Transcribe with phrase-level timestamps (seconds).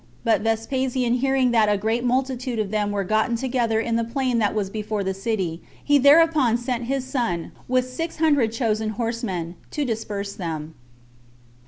[0.23, 4.39] But Vespasian hearing that a great multitude of them were gotten together in the plain
[4.39, 9.57] that was before the city, he thereupon sent his son, with six hundred chosen horsemen,
[9.69, 10.73] to disperse them.